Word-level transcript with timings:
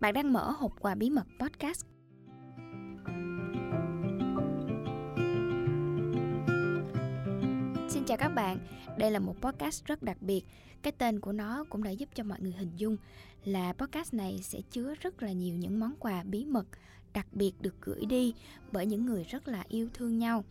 Bạn 0.00 0.14
đang 0.14 0.32
mở 0.32 0.50
hộp 0.50 0.72
quà 0.80 0.94
bí 0.94 1.10
mật 1.10 1.26
podcast. 1.40 1.86
Xin 7.88 8.04
chào 8.06 8.16
các 8.16 8.28
bạn, 8.28 8.58
đây 8.98 9.10
là 9.10 9.18
một 9.18 9.34
podcast 9.42 9.84
rất 9.84 10.02
đặc 10.02 10.22
biệt. 10.22 10.44
Cái 10.82 10.92
tên 10.92 11.20
của 11.20 11.32
nó 11.32 11.64
cũng 11.70 11.82
đã 11.82 11.90
giúp 11.90 12.08
cho 12.14 12.24
mọi 12.24 12.40
người 12.40 12.52
hình 12.52 12.70
dung 12.76 12.96
là 13.44 13.72
podcast 13.72 14.14
này 14.14 14.40
sẽ 14.42 14.60
chứa 14.70 14.94
rất 15.00 15.22
là 15.22 15.32
nhiều 15.32 15.56
những 15.56 15.80
món 15.80 15.94
quà 15.98 16.22
bí 16.22 16.44
mật 16.44 16.66
đặc 17.14 17.26
biệt 17.32 17.52
được 17.60 17.74
gửi 17.80 18.04
đi 18.04 18.34
bởi 18.72 18.86
những 18.86 19.06
người 19.06 19.24
rất 19.24 19.48
là 19.48 19.64
yêu 19.68 19.88
thương 19.94 20.18
nhau. 20.18 20.44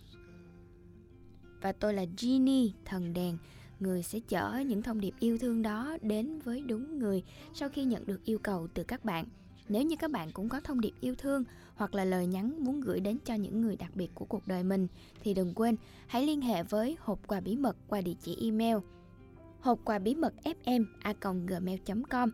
Và 1.61 1.71
tôi 1.71 1.93
là 1.93 2.05
Genie, 2.21 2.67
thần 2.85 3.13
đèn, 3.13 3.37
người 3.79 4.03
sẽ 4.03 4.19
chở 4.27 4.63
những 4.67 4.81
thông 4.81 5.01
điệp 5.01 5.13
yêu 5.19 5.37
thương 5.37 5.61
đó 5.61 5.97
đến 6.01 6.39
với 6.39 6.61
đúng 6.61 6.99
người 6.99 7.23
sau 7.53 7.69
khi 7.69 7.83
nhận 7.83 8.05
được 8.05 8.25
yêu 8.25 8.39
cầu 8.39 8.67
từ 8.73 8.83
các 8.83 9.05
bạn. 9.05 9.25
Nếu 9.69 9.83
như 9.83 9.95
các 9.95 10.11
bạn 10.11 10.31
cũng 10.31 10.49
có 10.49 10.59
thông 10.59 10.81
điệp 10.81 10.93
yêu 11.01 11.15
thương 11.17 11.43
hoặc 11.75 11.95
là 11.95 12.05
lời 12.05 12.27
nhắn 12.27 12.53
muốn 12.59 12.81
gửi 12.81 12.99
đến 12.99 13.17
cho 13.25 13.33
những 13.33 13.61
người 13.61 13.75
đặc 13.75 13.95
biệt 13.95 14.09
của 14.15 14.25
cuộc 14.25 14.47
đời 14.47 14.63
mình, 14.63 14.87
thì 15.23 15.33
đừng 15.33 15.53
quên, 15.53 15.75
hãy 16.07 16.25
liên 16.25 16.41
hệ 16.41 16.63
với 16.63 16.97
hộp 16.99 17.27
quà 17.27 17.39
bí 17.39 17.55
mật 17.55 17.75
qua 17.87 18.01
địa 18.01 18.15
chỉ 18.21 18.37
email 18.41 18.77
hộp 19.59 19.79
quà 19.85 19.99
bí 19.99 20.15
mật 20.15 20.33
fm 20.43 20.85
a 21.01 21.13
gmail.com 21.47 22.29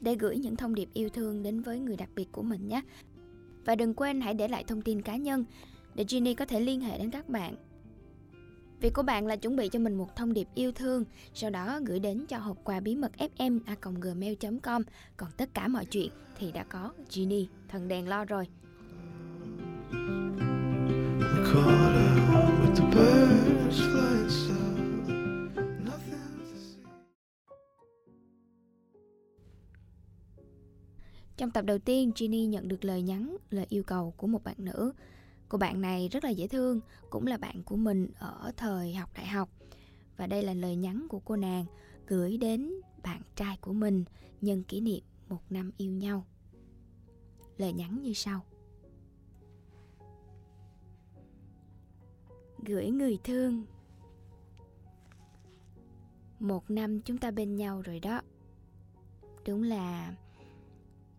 để 0.00 0.14
gửi 0.14 0.38
những 0.38 0.56
thông 0.56 0.74
điệp 0.74 0.88
yêu 0.92 1.08
thương 1.08 1.42
đến 1.42 1.60
với 1.60 1.78
người 1.78 1.96
đặc 1.96 2.08
biệt 2.14 2.28
của 2.32 2.42
mình 2.42 2.68
nhé. 2.68 2.82
Và 3.64 3.74
đừng 3.74 3.94
quên 3.94 4.20
hãy 4.20 4.34
để 4.34 4.48
lại 4.48 4.64
thông 4.64 4.82
tin 4.82 5.02
cá 5.02 5.16
nhân 5.16 5.44
để 5.94 6.04
Ginny 6.08 6.34
có 6.34 6.44
thể 6.44 6.60
liên 6.60 6.80
hệ 6.80 6.98
đến 6.98 7.10
các 7.10 7.28
bạn 7.28 7.54
Việc 8.80 8.94
của 8.94 9.02
bạn 9.02 9.26
là 9.26 9.36
chuẩn 9.36 9.56
bị 9.56 9.68
cho 9.68 9.78
mình 9.78 9.94
một 9.94 10.16
thông 10.16 10.32
điệp 10.32 10.48
yêu 10.54 10.72
thương, 10.72 11.04
sau 11.34 11.50
đó 11.50 11.80
gửi 11.86 11.98
đến 11.98 12.24
cho 12.28 12.38
hộp 12.38 12.56
quà 12.64 12.80
bí 12.80 12.96
mật 12.96 13.12
fm 13.18 13.60
gmail.com. 14.00 14.82
Còn 15.16 15.30
tất 15.36 15.54
cả 15.54 15.68
mọi 15.68 15.84
chuyện 15.84 16.10
thì 16.38 16.52
đã 16.52 16.64
có 16.64 16.92
Genie, 17.16 17.46
thần 17.68 17.88
đèn 17.88 18.08
lo 18.08 18.24
rồi. 18.24 18.46
Trong 31.36 31.50
tập 31.50 31.64
đầu 31.64 31.78
tiên, 31.78 32.12
Ginny 32.16 32.46
nhận 32.46 32.68
được 32.68 32.84
lời 32.84 33.02
nhắn, 33.02 33.36
lời 33.50 33.66
yêu 33.68 33.82
cầu 33.82 34.14
của 34.16 34.26
một 34.26 34.44
bạn 34.44 34.56
nữ 34.58 34.92
Cô 35.48 35.58
bạn 35.58 35.80
này 35.80 36.08
rất 36.08 36.24
là 36.24 36.30
dễ 36.30 36.46
thương, 36.46 36.80
cũng 37.10 37.26
là 37.26 37.36
bạn 37.36 37.62
của 37.62 37.76
mình 37.76 38.10
ở 38.18 38.52
thời 38.56 38.94
học 38.94 39.10
đại 39.14 39.26
học. 39.26 39.48
Và 40.16 40.26
đây 40.26 40.42
là 40.42 40.54
lời 40.54 40.76
nhắn 40.76 41.06
của 41.08 41.20
cô 41.20 41.36
nàng 41.36 41.64
gửi 42.06 42.36
đến 42.36 42.72
bạn 43.02 43.22
trai 43.36 43.56
của 43.60 43.72
mình 43.72 44.04
nhân 44.40 44.62
kỷ 44.62 44.80
niệm 44.80 45.00
một 45.28 45.42
năm 45.50 45.70
yêu 45.76 45.92
nhau. 45.92 46.26
Lời 47.56 47.72
nhắn 47.72 48.02
như 48.02 48.12
sau. 48.12 48.44
Gửi 52.66 52.90
người 52.90 53.18
thương 53.24 53.64
Một 56.38 56.70
năm 56.70 57.00
chúng 57.00 57.18
ta 57.18 57.30
bên 57.30 57.56
nhau 57.56 57.82
rồi 57.82 58.00
đó 58.00 58.20
Đúng 59.46 59.62
là 59.62 60.14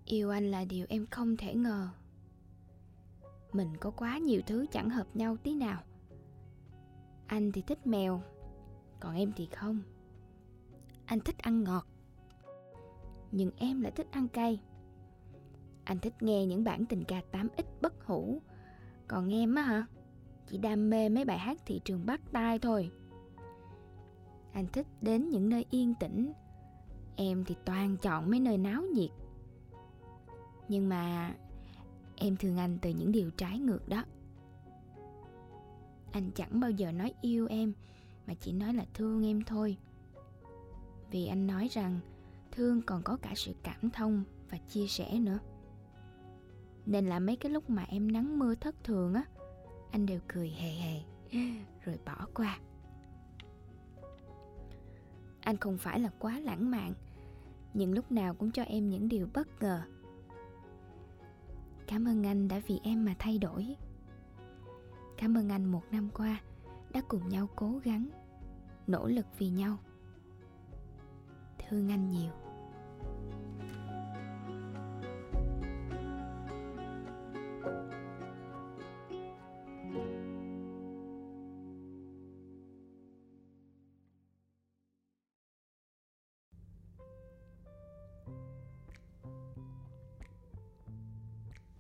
Yêu 0.05 0.29
anh 0.29 0.51
là 0.51 0.65
điều 0.65 0.85
em 0.89 1.07
không 1.07 1.37
thể 1.37 1.53
ngờ 1.53 1.89
mình 3.53 3.77
có 3.77 3.91
quá 3.91 4.17
nhiều 4.17 4.41
thứ 4.45 4.65
chẳng 4.71 4.89
hợp 4.89 5.07
nhau 5.13 5.37
tí 5.43 5.55
nào. 5.55 5.83
Anh 7.27 7.51
thì 7.51 7.61
thích 7.61 7.87
mèo, 7.87 8.21
còn 8.99 9.15
em 9.15 9.31
thì 9.35 9.45
không. 9.45 9.81
Anh 11.05 11.19
thích 11.19 11.37
ăn 11.37 11.63
ngọt, 11.63 11.85
nhưng 13.31 13.51
em 13.57 13.81
lại 13.81 13.91
thích 13.91 14.07
ăn 14.11 14.27
cay. 14.27 14.59
Anh 15.83 15.99
thích 15.99 16.13
nghe 16.19 16.45
những 16.45 16.63
bản 16.63 16.85
tình 16.85 17.03
ca 17.03 17.21
8x 17.31 17.63
bất 17.81 18.05
hủ. 18.05 18.41
Còn 19.07 19.33
em 19.33 19.55
á 19.55 19.61
hả? 19.61 19.85
Chỉ 20.47 20.57
đam 20.57 20.89
mê 20.89 21.09
mấy 21.09 21.25
bài 21.25 21.37
hát 21.37 21.57
thị 21.65 21.81
trường 21.85 22.05
bắt 22.05 22.21
tai 22.31 22.59
thôi. 22.59 22.91
Anh 24.53 24.67
thích 24.67 24.87
đến 25.01 25.29
những 25.29 25.49
nơi 25.49 25.65
yên 25.69 25.93
tĩnh. 25.99 26.31
Em 27.15 27.45
thì 27.45 27.55
toàn 27.65 27.97
chọn 27.97 28.31
mấy 28.31 28.39
nơi 28.39 28.57
náo 28.57 28.83
nhiệt. 28.93 29.09
Nhưng 30.67 30.89
mà 30.89 31.35
em 32.19 32.35
thương 32.35 32.57
anh 32.57 32.77
từ 32.81 32.89
những 32.89 33.11
điều 33.11 33.31
trái 33.31 33.59
ngược 33.59 33.89
đó. 33.89 34.03
Anh 36.11 36.31
chẳng 36.35 36.59
bao 36.59 36.71
giờ 36.71 36.91
nói 36.91 37.13
yêu 37.21 37.47
em, 37.47 37.73
mà 38.27 38.33
chỉ 38.33 38.51
nói 38.51 38.73
là 38.73 38.85
thương 38.93 39.25
em 39.25 39.43
thôi. 39.43 39.77
Vì 41.11 41.27
anh 41.27 41.47
nói 41.47 41.67
rằng 41.71 41.99
thương 42.51 42.81
còn 42.81 43.03
có 43.03 43.17
cả 43.21 43.33
sự 43.35 43.53
cảm 43.63 43.89
thông 43.89 44.23
và 44.49 44.57
chia 44.57 44.87
sẻ 44.87 45.19
nữa. 45.19 45.39
Nên 46.85 47.05
là 47.05 47.19
mấy 47.19 47.35
cái 47.35 47.51
lúc 47.51 47.69
mà 47.69 47.83
em 47.83 48.11
nắng 48.11 48.39
mưa 48.39 48.55
thất 48.55 48.83
thường 48.83 49.13
á, 49.13 49.23
anh 49.91 50.05
đều 50.05 50.19
cười 50.27 50.49
hề 50.49 50.69
hề, 50.69 51.01
rồi 51.85 51.99
bỏ 52.05 52.27
qua. 52.33 52.59
Anh 55.41 55.57
không 55.57 55.77
phải 55.77 55.99
là 55.99 56.09
quá 56.19 56.39
lãng 56.39 56.71
mạn, 56.71 56.93
nhưng 57.73 57.93
lúc 57.93 58.11
nào 58.11 58.33
cũng 58.33 58.51
cho 58.51 58.63
em 58.63 58.89
những 58.89 59.09
điều 59.09 59.27
bất 59.33 59.61
ngờ 59.61 59.81
cảm 61.89 62.07
ơn 62.07 62.25
anh 62.25 62.47
đã 62.47 62.61
vì 62.67 62.79
em 62.83 63.05
mà 63.05 63.15
thay 63.19 63.37
đổi. 63.37 63.75
Cảm 65.17 65.37
ơn 65.37 65.49
anh 65.49 65.65
một 65.65 65.81
năm 65.91 66.09
qua 66.13 66.41
đã 66.93 67.01
cùng 67.07 67.29
nhau 67.29 67.49
cố 67.55 67.79
gắng, 67.83 68.09
nỗ 68.87 69.07
lực 69.07 69.25
vì 69.37 69.49
nhau. 69.49 69.77
Thương 71.59 71.91
anh 71.91 72.09
nhiều. 72.09 72.31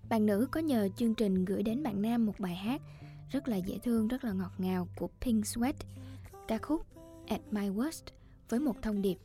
Bạn 0.09 0.25
nữ 0.25 0.47
có 0.51 0.59
nhờ 0.59 0.89
chương 0.95 1.15
trình 1.15 1.45
gửi 1.45 1.63
đến 1.63 1.83
bạn 1.83 2.01
nam 2.01 2.25
một 2.25 2.39
bài 2.39 2.55
hát 2.55 2.81
rất 3.29 3.47
là 3.47 3.57
dễ 3.57 3.77
thương, 3.83 4.07
rất 4.07 4.23
là 4.23 4.33
ngọt 4.33 4.51
ngào 4.57 4.87
của 4.95 5.09
Pink 5.21 5.43
Sweat, 5.43 5.73
ca 6.47 6.57
khúc 6.57 6.85
At 7.27 7.41
My 7.51 7.69
Worst 7.69 8.03
với 8.49 8.59
một 8.59 8.81
thông 8.81 9.01
điệp 9.01 9.17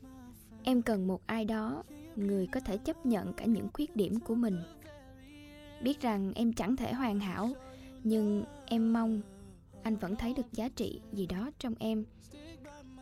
Em 0.64 0.82
cần 0.82 1.06
một 1.06 1.26
ai 1.26 1.44
đó, 1.44 1.82
người 2.16 2.46
có 2.46 2.60
thể 2.60 2.76
chấp 2.76 3.06
nhận 3.06 3.32
cả 3.32 3.44
những 3.44 3.68
khuyết 3.72 3.96
điểm 3.96 4.20
của 4.20 4.34
mình. 4.34 4.58
Biết 5.82 6.00
rằng 6.00 6.32
em 6.34 6.52
chẳng 6.52 6.76
thể 6.76 6.92
hoàn 6.92 7.20
hảo, 7.20 7.50
nhưng 8.02 8.44
em 8.66 8.92
mong 8.92 9.20
anh 9.82 9.96
vẫn 9.96 10.16
thấy 10.16 10.34
được 10.34 10.52
giá 10.52 10.68
trị 10.68 11.00
gì 11.12 11.26
đó 11.26 11.50
trong 11.58 11.74
em. 11.78 12.04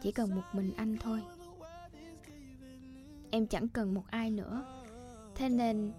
Chỉ 0.03 0.13
cần 0.13 0.35
một 0.35 0.43
mình 0.53 0.73
anh 0.77 0.97
thôi. 1.01 1.23
Em 3.31 3.47
chẳng 3.47 3.69
cần 3.69 3.95
một 3.95 4.05
ai 4.07 4.31
nữa. 4.31 4.65
Thế 5.35 5.49
nên 5.49 5.93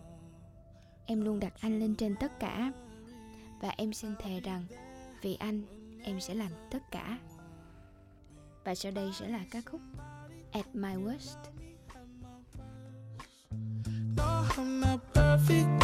em 1.06 1.22
luôn 1.22 1.40
đặt 1.40 1.53
anh 1.59 1.80
lên 1.80 1.96
trên 1.96 2.16
tất 2.19 2.40
cả. 2.40 2.72
Và 3.62 3.69
em 3.78 3.94
xin 3.94 4.16
thề 4.19 4.40
rằng 4.40 4.66
vì 5.22 5.36
anh 5.36 5.62
em 6.03 6.19
sẽ 6.19 6.34
làm 6.34 6.52
tất 6.72 6.91
cả. 6.91 7.18
Và 8.64 8.75
sau 8.75 8.91
đây 8.91 9.09
sẽ 9.19 9.28
là 9.28 9.40
ca 9.52 9.62
khúc 9.66 9.81
At 10.52 10.75
My 10.75 10.94
Worst. 10.94 11.38
I'm 14.58 14.80
not 14.80 15.00
perfect, 15.14 15.82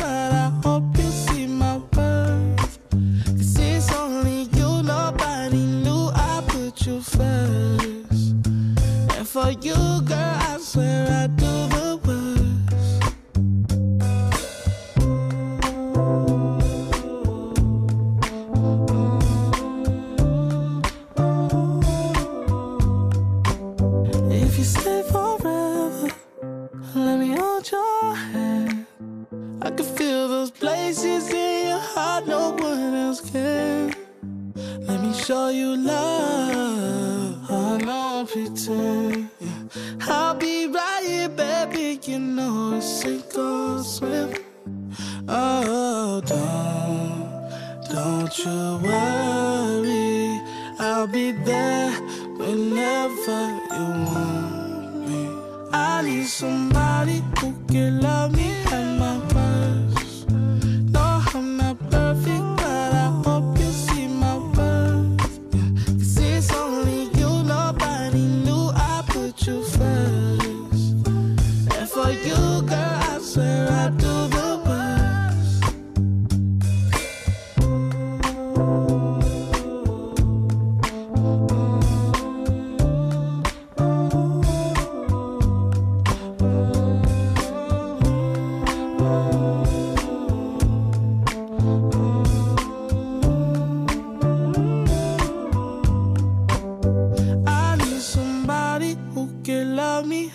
show 35.30 35.50
you 35.50 35.78
love. 35.78 37.52
I 37.52 37.78
don't 37.78 38.28
pretend. 38.28 39.30
I'll 40.02 40.34
be 40.34 40.66
right 40.66 41.04
here, 41.06 41.30
baby. 41.30 42.00
You 42.02 42.18
know 42.18 42.74
it's 42.78 42.88
sink 43.02 43.38
or 43.38 43.84
swim. 43.84 44.34
Oh, 45.28 46.20
don't, 46.32 47.30
don't 47.94 48.34
you 48.44 48.62
worry. 48.88 50.42
I'll 50.80 51.06
be 51.06 51.32
there 51.32 51.92
whenever 52.42 53.42
you 53.76 53.88
want 54.10 55.08
me. 55.08 55.22
I 55.72 56.02
need 56.02 56.26
somebody 56.26 57.22
who 57.40 57.54
can 57.68 58.02
love 58.02 58.36
me 58.36 58.39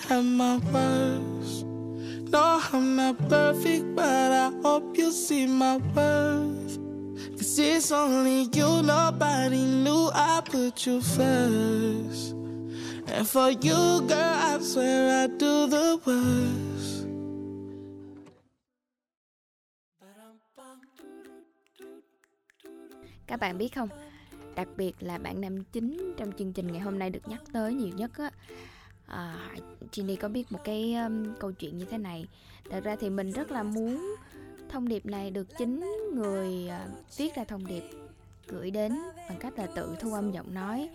have 0.08 0.25
my 0.25 0.58
worst. 0.73 1.64
No, 2.31 2.61
I'm 2.73 2.96
not 2.96 3.17
perfect, 3.29 3.94
but 3.94 4.32
I 4.32 4.50
hope 4.62 4.99
you 4.99 5.12
see 5.12 5.46
my 5.46 5.76
worth. 5.94 6.79
Cause 7.37 7.58
it's 7.58 7.93
only 7.93 8.49
you, 8.52 8.82
nobody 8.82 9.64
knew 9.64 10.11
I 10.12 10.41
put 10.44 10.87
you 10.87 11.00
first. 11.00 12.35
And 13.06 13.26
for 13.26 13.50
you, 13.50 14.00
girl, 14.08 14.35
I 14.50 14.58
swear 14.61 15.25
I'd 15.25 15.38
do 15.38 15.67
the 15.67 15.99
worst. 16.05 16.75
Các 23.26 23.41
bạn 23.41 23.58
biết 23.58 23.75
không, 23.75 23.88
đặc 24.56 24.69
biệt 24.76 24.93
là 25.00 25.19
bạn 25.19 25.41
nam 25.41 25.64
chính 25.73 26.14
trong 26.17 26.32
chương 26.38 26.52
trình 26.52 26.73
ngày 26.73 26.81
hôm 26.81 26.99
nay 26.99 27.11
được 27.11 27.29
nhắc 27.29 27.43
tới 27.52 27.75
nhiều 27.75 27.93
nhất 27.96 28.11
á. 28.19 28.31
À, 29.06 29.51
Ginny 29.93 30.17
có 30.17 30.29
biết 30.29 30.53
một 30.53 30.59
cái 30.65 30.95
um, 30.95 31.35
câu 31.41 31.53
chuyện 31.53 31.79
như 31.79 31.85
thế 31.85 31.99
này. 31.99 32.27
Thật 32.71 32.85
ra 32.85 32.97
thì 32.97 33.11
mình 33.11 33.31
rất 33.31 33.51
là 33.51 33.62
muốn 33.62 34.15
thông 34.69 34.89
điệp 34.89 35.06
này 35.06 35.31
được 35.31 35.59
chính 35.59 35.91
người 36.15 36.69
uh, 36.69 37.17
viết 37.19 37.35
ra 37.35 37.45
thông 37.45 37.67
điệp 37.67 37.85
gửi 38.47 38.71
đến 38.71 38.93
bằng 39.29 39.39
cách 39.41 39.59
là 39.59 39.67
tự 39.67 39.97
thu 40.01 40.15
âm 40.15 40.33
giọng 40.33 40.55
nói. 40.55 40.89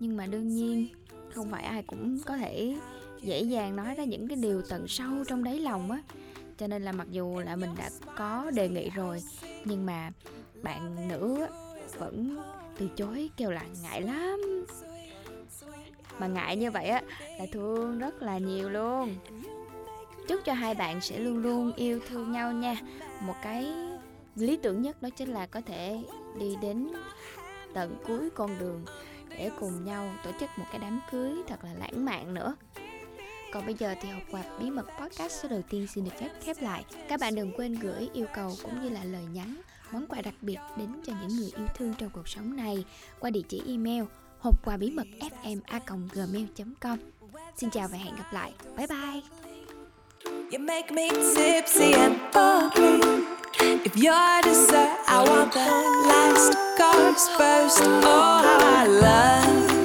Nhưng 0.00 0.16
mà 0.16 0.26
đương 0.26 0.48
nhiên 0.48 0.88
không 1.34 1.50
phải 1.50 1.64
ai 1.64 1.82
cũng 1.82 2.18
có 2.26 2.36
thể 2.36 2.76
dễ 3.22 3.42
dàng 3.42 3.76
nói 3.76 3.94
ra 3.94 4.04
những 4.04 4.28
cái 4.28 4.36
điều 4.36 4.62
tận 4.62 4.88
sâu 4.88 5.24
trong 5.28 5.44
đáy 5.44 5.58
lòng 5.58 5.90
á. 5.90 6.02
Cho 6.58 6.66
nên 6.66 6.82
là 6.82 6.92
mặc 6.92 7.06
dù 7.10 7.40
là 7.40 7.56
mình 7.56 7.70
đã 7.78 7.90
có 8.16 8.50
đề 8.54 8.68
nghị 8.68 8.90
rồi 8.90 9.22
nhưng 9.64 9.86
mà 9.86 10.10
bạn 10.62 11.08
nữ 11.08 11.46
vẫn 11.98 12.38
từ 12.78 12.88
chối 12.96 13.30
kêu 13.36 13.50
là 13.50 13.64
ngại 13.82 14.02
lắm 14.02 14.57
mà 16.18 16.26
ngại 16.26 16.56
như 16.56 16.70
vậy 16.70 16.88
á, 16.88 17.02
là 17.38 17.46
thương 17.52 17.98
rất 17.98 18.22
là 18.22 18.38
nhiều 18.38 18.68
luôn. 18.68 19.16
Chúc 20.28 20.40
cho 20.44 20.52
hai 20.52 20.74
bạn 20.74 21.00
sẽ 21.00 21.18
luôn 21.18 21.38
luôn 21.38 21.72
yêu 21.76 22.00
thương 22.08 22.32
nhau 22.32 22.52
nha. 22.52 22.76
Một 23.20 23.34
cái 23.42 23.72
lý 24.34 24.56
tưởng 24.56 24.82
nhất 24.82 25.02
đó 25.02 25.08
chính 25.16 25.28
là 25.28 25.46
có 25.46 25.60
thể 25.60 26.02
đi 26.38 26.56
đến 26.62 26.88
tận 27.74 27.96
cuối 28.06 28.30
con 28.34 28.58
đường 28.58 28.84
để 29.30 29.50
cùng 29.60 29.84
nhau 29.84 30.10
tổ 30.24 30.30
chức 30.40 30.50
một 30.56 30.64
cái 30.70 30.78
đám 30.78 31.00
cưới 31.10 31.32
thật 31.46 31.64
là 31.64 31.74
lãng 31.78 32.04
mạn 32.04 32.34
nữa. 32.34 32.56
Còn 33.52 33.66
bây 33.66 33.74
giờ 33.74 33.94
thì 34.00 34.08
học 34.08 34.22
quà 34.30 34.42
bí 34.60 34.70
mật 34.70 34.86
podcast 35.00 35.42
số 35.42 35.48
đầu 35.48 35.62
tiên 35.70 35.86
xin 35.86 36.04
được 36.04 36.10
phép 36.20 36.30
khép 36.40 36.56
lại. 36.60 36.84
Các 37.08 37.20
bạn 37.20 37.34
đừng 37.34 37.52
quên 37.56 37.74
gửi 37.74 38.08
yêu 38.12 38.26
cầu 38.34 38.52
cũng 38.62 38.82
như 38.82 38.88
là 38.88 39.04
lời 39.04 39.24
nhắn, 39.32 39.60
món 39.92 40.06
quà 40.06 40.20
đặc 40.20 40.34
biệt 40.40 40.58
đến 40.76 40.88
cho 41.04 41.12
những 41.20 41.36
người 41.36 41.52
yêu 41.56 41.66
thương 41.76 41.94
trong 41.98 42.10
cuộc 42.10 42.28
sống 42.28 42.56
này 42.56 42.84
qua 43.20 43.30
địa 43.30 43.42
chỉ 43.48 43.62
email 43.66 44.04
hộp 44.38 44.54
quà 44.64 44.76
bí 44.76 44.90
mật 44.90 45.06
fma.gmail.com 45.20 46.98
Xin 47.56 47.70
chào 47.70 47.88
và 47.88 47.98
hẹn 47.98 48.16
gặp 48.16 48.32
lại. 48.32 48.52
Bye 48.76 48.86
bye! 48.86 49.20
You 50.50 50.58
make 50.58 50.92
me 50.94 51.08
tipsy 51.34 51.92
and 51.92 52.16
bubbly. 52.34 53.00
If 53.84 53.96
you're 53.96 54.42
dessert, 54.44 54.90
I 55.06 55.24
want 55.28 55.52
the 55.52 55.66
last 56.08 56.56
course 56.78 57.28
first. 57.38 57.82
Oh, 57.82 58.42
how 58.42 58.84
I 58.84 58.86
love 58.86 59.77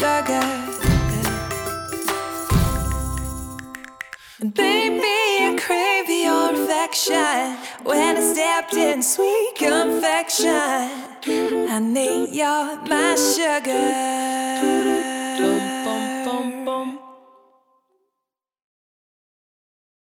sugar. 0.00 0.40
Baby, 4.40 5.18
I 5.44 5.58
crave 5.60 6.08
your 6.08 6.54
affection 6.54 7.58
when 7.84 8.16
I 8.16 8.22
stepped 8.32 8.72
in 8.72 9.02
sweet 9.02 9.52
confection. 9.56 10.88
I 11.68 11.78
need 11.80 12.34
your 12.34 12.76
my 12.88 13.14
sugar. 13.14 14.00